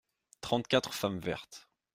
[0.41, 1.67] Trente-quatre femmes vertes.